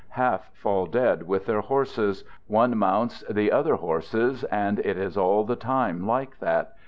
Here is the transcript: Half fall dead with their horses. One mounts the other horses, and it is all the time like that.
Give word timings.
Half 0.17 0.49
fall 0.55 0.87
dead 0.87 1.27
with 1.27 1.45
their 1.45 1.61
horses. 1.61 2.23
One 2.47 2.75
mounts 2.75 3.23
the 3.29 3.51
other 3.51 3.75
horses, 3.75 4.43
and 4.45 4.79
it 4.79 4.97
is 4.97 5.15
all 5.15 5.43
the 5.43 5.55
time 5.55 6.07
like 6.07 6.39
that. 6.39 6.73